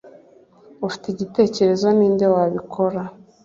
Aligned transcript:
ufite 0.87 1.05
igitekerezo 1.09 1.87
ninde 1.97 2.25
wabikora 2.33 3.01